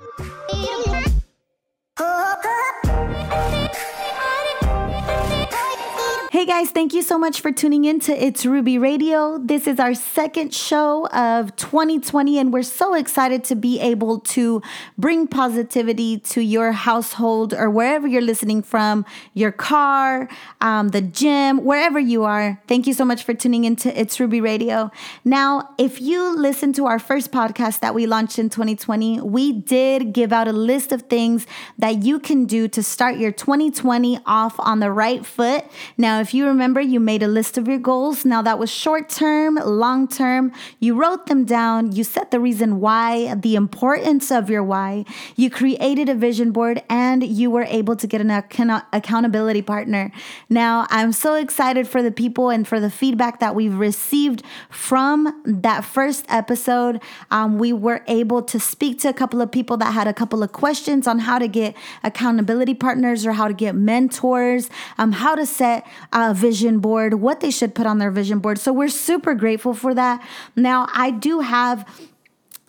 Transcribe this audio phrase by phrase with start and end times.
[0.00, 0.39] thank you
[6.40, 9.36] Hey guys, thank you so much for tuning in to It's Ruby Radio.
[9.36, 14.62] This is our second show of 2020, and we're so excited to be able to
[14.96, 20.30] bring positivity to your household or wherever you're listening from your car,
[20.62, 22.58] um, the gym, wherever you are.
[22.66, 24.90] Thank you so much for tuning in to It's Ruby Radio.
[25.26, 30.14] Now, if you listen to our first podcast that we launched in 2020, we did
[30.14, 34.58] give out a list of things that you can do to start your 2020 off
[34.58, 35.66] on the right foot.
[35.98, 38.24] Now, if you remember, you made a list of your goals.
[38.24, 40.52] Now, that was short term, long term.
[40.78, 41.92] You wrote them down.
[41.92, 45.04] You set the reason why, the importance of your why.
[45.36, 50.12] You created a vision board and you were able to get an account- accountability partner.
[50.48, 55.42] Now, I'm so excited for the people and for the feedback that we've received from
[55.44, 57.00] that first episode.
[57.30, 60.42] Um, we were able to speak to a couple of people that had a couple
[60.42, 65.34] of questions on how to get accountability partners or how to get mentors, um, how
[65.34, 65.86] to set
[66.34, 68.58] vision board, what they should put on their vision board.
[68.58, 70.26] So we're super grateful for that.
[70.56, 71.86] Now, I do have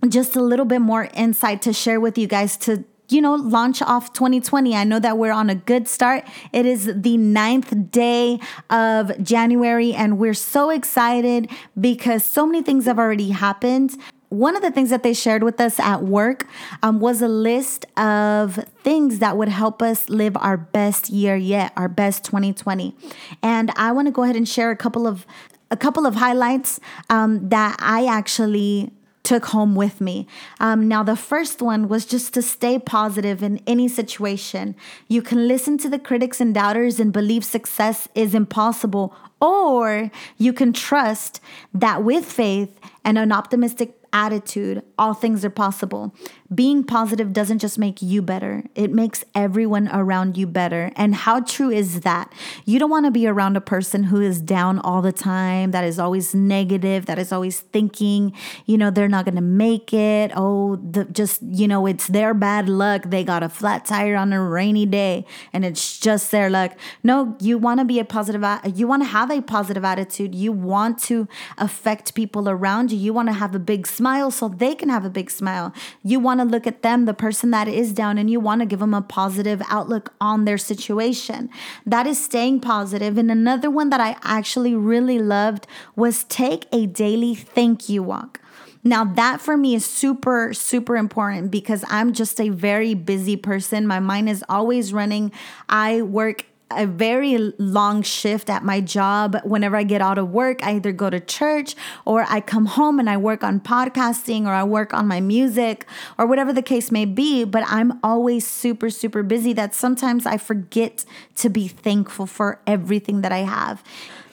[0.07, 3.81] just a little bit more insight to share with you guys to you know, launch
[3.81, 4.75] off 2020.
[4.75, 6.25] I know that we're on a good start.
[6.53, 12.85] It is the ninth day of January, and we're so excited because so many things
[12.85, 13.97] have already happened
[14.31, 16.47] one of the things that they shared with us at work
[16.81, 21.73] um, was a list of things that would help us live our best year yet,
[21.75, 22.95] our best 2020.
[23.43, 25.27] And I want to go ahead and share a couple of
[25.69, 26.79] a couple of highlights
[27.09, 28.91] um, that I actually
[29.23, 30.27] took home with me.
[30.59, 34.75] Um, now, the first one was just to stay positive in any situation.
[35.07, 40.53] You can listen to the critics and doubters and believe success is impossible, or you
[40.53, 41.41] can trust
[41.73, 46.13] that with faith and an optimistic attitude, all things are possible.
[46.53, 50.91] Being positive doesn't just make you better, it makes everyone around you better.
[50.97, 52.31] And how true is that?
[52.65, 55.85] You don't want to be around a person who is down all the time, that
[55.85, 58.33] is always negative, that is always thinking,
[58.65, 60.31] you know, they're not going to make it.
[60.35, 63.03] Oh, the, just, you know, it's their bad luck.
[63.05, 66.77] They got a flat tire on a rainy day and it's just their luck.
[67.01, 68.43] No, you want to be a positive,
[68.75, 70.35] you want to have a positive attitude.
[70.35, 71.27] You want to
[71.57, 72.97] affect people around you.
[72.97, 75.73] You want to have a big smile so they can have a big smile.
[76.03, 78.65] You want to look at them, the person that is down, and you want to
[78.65, 81.49] give them a positive outlook on their situation.
[81.85, 83.17] That is staying positive.
[83.17, 85.65] And another one that I actually really loved
[85.95, 88.39] was take a daily thank you walk.
[88.83, 93.85] Now, that for me is super, super important because I'm just a very busy person.
[93.85, 95.31] My mind is always running.
[95.69, 96.45] I work
[96.77, 99.37] a very long shift at my job.
[99.43, 102.99] Whenever I get out of work, I either go to church or I come home
[102.99, 105.85] and I work on podcasting or I work on my music
[106.17, 107.43] or whatever the case may be.
[107.43, 111.05] But I'm always super, super busy that sometimes I forget
[111.35, 113.83] to be thankful for everything that I have.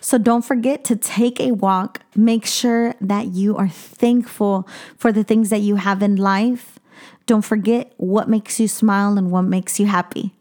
[0.00, 2.02] So don't forget to take a walk.
[2.14, 6.78] Make sure that you are thankful for the things that you have in life.
[7.26, 10.37] Don't forget what makes you smile and what makes you happy.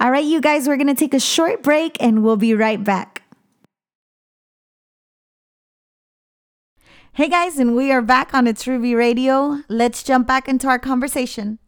[0.00, 2.82] All right, you guys, we're going to take a short break and we'll be right
[2.82, 3.22] back.
[7.14, 9.62] Hey guys, and we are back on It's Ruby Radio.
[9.68, 11.58] Let's jump back into our conversation.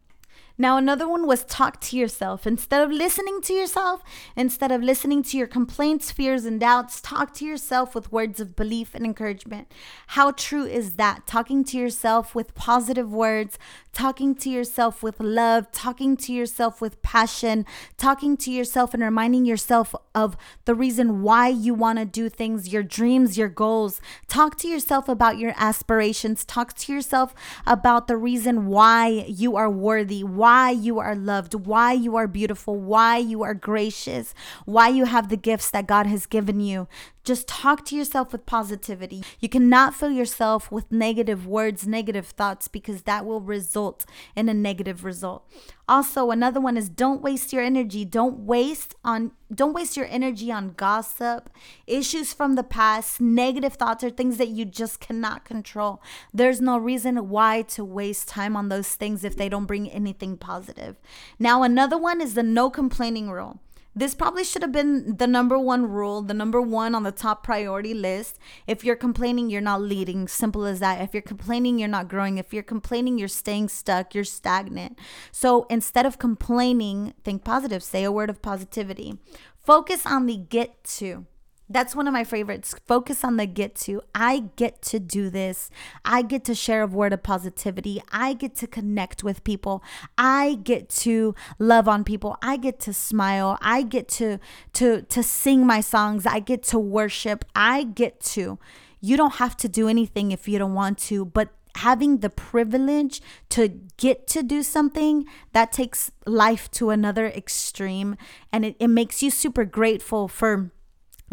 [0.61, 2.45] Now, another one was talk to yourself.
[2.45, 4.03] Instead of listening to yourself,
[4.35, 8.55] instead of listening to your complaints, fears, and doubts, talk to yourself with words of
[8.55, 9.71] belief and encouragement.
[10.09, 11.25] How true is that?
[11.25, 13.57] Talking to yourself with positive words,
[13.91, 17.65] talking to yourself with love, talking to yourself with passion,
[17.97, 22.71] talking to yourself and reminding yourself of the reason why you want to do things,
[22.71, 23.99] your dreams, your goals.
[24.27, 26.45] Talk to yourself about your aspirations.
[26.45, 27.33] Talk to yourself
[27.65, 32.75] about the reason why you are worthy, why you are loved, why you are beautiful,
[32.75, 34.33] why you are gracious,
[34.65, 36.87] why you have the gifts that God has given you.
[37.23, 39.23] Just talk to yourself with positivity.
[39.39, 44.05] You cannot fill yourself with negative words, negative thoughts, because that will result
[44.35, 45.47] in a negative result.
[45.87, 48.05] Also, another one is don't waste your energy.
[48.05, 51.49] Don't waste on don't waste your energy on gossip,
[51.85, 56.01] issues from the past, negative thoughts or things that you just cannot control.
[56.33, 60.37] There's no reason why to waste time on those things if they don't bring anything
[60.37, 60.95] positive.
[61.37, 63.59] Now, another one is the no complaining rule.
[63.93, 67.43] This probably should have been the number one rule, the number one on the top
[67.43, 68.39] priority list.
[68.65, 70.29] If you're complaining, you're not leading.
[70.29, 71.01] Simple as that.
[71.01, 72.37] If you're complaining, you're not growing.
[72.37, 74.97] If you're complaining, you're staying stuck, you're stagnant.
[75.31, 79.17] So instead of complaining, think positive, say a word of positivity.
[79.63, 81.25] Focus on the get to.
[81.71, 82.75] That's one of my favorites.
[82.85, 84.01] Focus on the get to.
[84.13, 85.69] I get to do this.
[86.03, 88.01] I get to share a word of positivity.
[88.11, 89.81] I get to connect with people.
[90.17, 92.37] I get to love on people.
[92.41, 93.57] I get to smile.
[93.61, 94.39] I get to
[94.73, 96.25] to to sing my songs.
[96.25, 97.45] I get to worship.
[97.55, 98.59] I get to.
[98.99, 103.21] You don't have to do anything if you don't want to, but having the privilege
[103.49, 108.17] to get to do something that takes life to another extreme
[108.51, 110.69] and it, it makes you super grateful for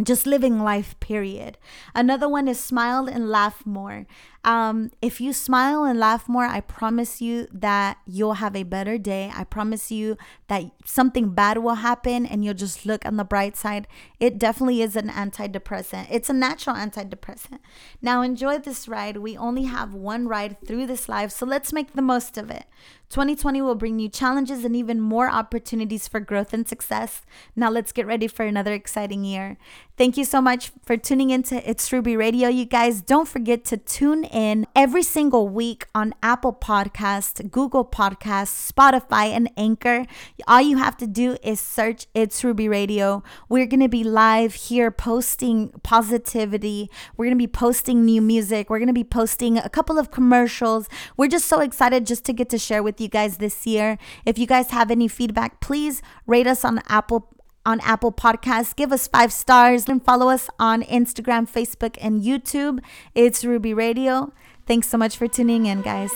[0.02, 1.58] just living life period.
[1.94, 4.06] Another one is smile and laugh more.
[4.44, 8.96] Um, if you smile and laugh more i promise you that you'll have a better
[8.96, 9.32] day.
[9.34, 10.16] I promise you
[10.46, 13.88] that something bad will happen and you'll just look on the bright side.
[14.20, 16.06] It definitely is an antidepressant.
[16.10, 17.58] It's a natural antidepressant.
[18.00, 19.16] Now enjoy this ride.
[19.16, 22.64] We only have one ride through this life so let's make the most of it
[23.10, 27.22] 2020 will bring new challenges and even more opportunities for growth and success.
[27.56, 29.56] Now let's get ready for another exciting year.
[29.96, 33.00] Thank you so much for tuning into It's Ruby Radio, you guys.
[33.02, 39.50] Don't forget to tune in every single week on Apple Podcast, Google Podcasts, Spotify, and
[39.56, 40.06] Anchor.
[40.46, 43.24] All you have to do is search It's Ruby Radio.
[43.48, 46.88] We're going to be live here posting positivity.
[47.16, 48.70] We're going to be posting new music.
[48.70, 50.88] We're going to be posting a couple of commercials.
[51.16, 53.98] We're just so excited just to get to share with you guys this year.
[54.24, 57.28] If you guys have any feedback, please rate us on Apple
[57.66, 58.74] on Apple Podcasts.
[58.74, 62.80] Give us five stars and follow us on Instagram, Facebook, and YouTube.
[63.14, 64.32] It's Ruby Radio.
[64.66, 66.10] Thanks so much for tuning in, guys.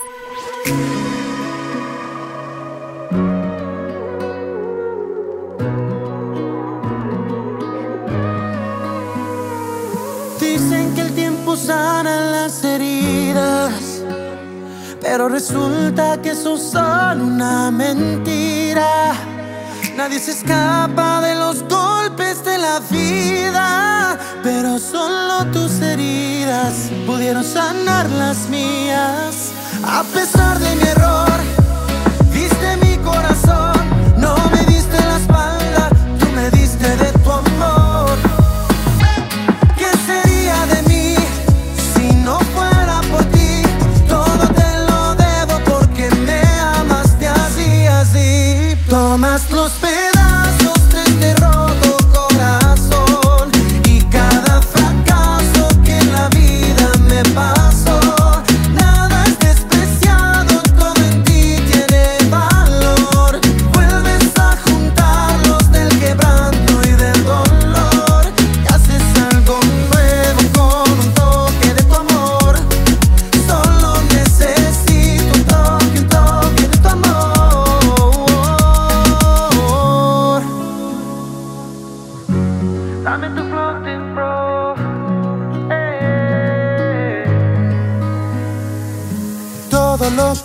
[15.12, 19.12] Pero resulta que son una mentira.
[19.94, 28.08] Nadie se escapa de los golpes de la vida, pero solo tus heridas pudieron sanar
[28.08, 29.52] las mías.
[29.84, 31.40] A pesar de mi error,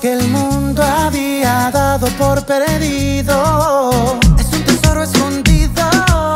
[0.01, 6.35] que el mundo había dado por perdido es un tesoro escondido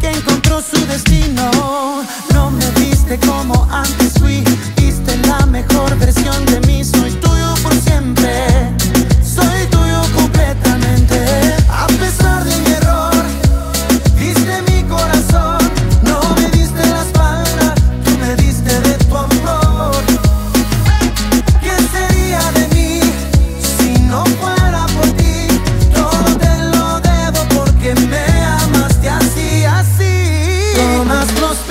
[0.00, 1.50] que encontró su destino.
[2.34, 4.42] No me viste como antes fui,
[4.76, 6.84] viste la mejor versión de mí.
[6.84, 7.12] Soy
[31.10, 31.34] así.
[31.34, 31.69] Tomas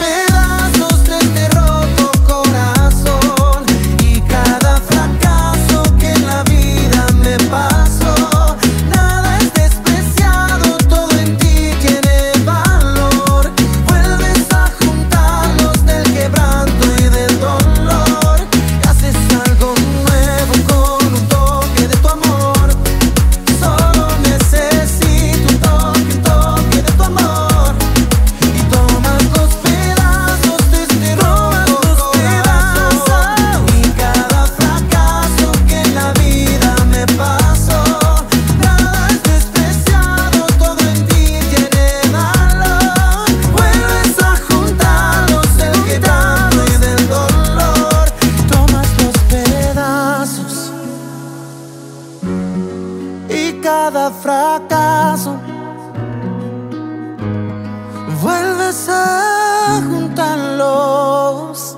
[58.70, 61.78] vuelves a juntarlos.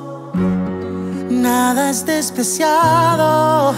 [1.29, 3.73] Nada es despreciado,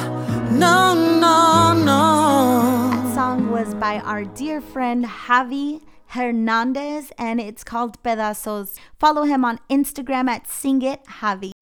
[0.52, 2.90] no, no, no.
[2.92, 8.78] That song was by our dear friend Javi Hernandez and it's called Pedazos.
[9.00, 11.53] Follow him on Instagram at Sing It Javi.